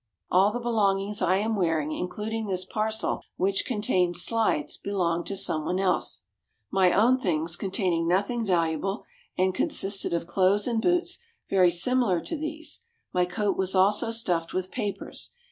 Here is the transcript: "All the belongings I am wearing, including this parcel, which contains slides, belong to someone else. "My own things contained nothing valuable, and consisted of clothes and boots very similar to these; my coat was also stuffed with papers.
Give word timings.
"All 0.31 0.51
the 0.51 0.57
belongings 0.59 1.21
I 1.21 1.37
am 1.37 1.55
wearing, 1.55 1.91
including 1.91 2.47
this 2.47 2.65
parcel, 2.65 3.21
which 3.37 3.67
contains 3.67 4.19
slides, 4.25 4.75
belong 4.77 5.23
to 5.25 5.35
someone 5.35 5.79
else. 5.79 6.23
"My 6.71 6.91
own 6.91 7.19
things 7.19 7.55
contained 7.55 8.07
nothing 8.07 8.43
valuable, 8.43 9.03
and 9.37 9.53
consisted 9.53 10.11
of 10.11 10.25
clothes 10.25 10.65
and 10.65 10.81
boots 10.81 11.19
very 11.51 11.69
similar 11.69 12.19
to 12.19 12.35
these; 12.35 12.83
my 13.13 13.25
coat 13.25 13.55
was 13.55 13.75
also 13.75 14.09
stuffed 14.09 14.55
with 14.55 14.71
papers. 14.71 15.33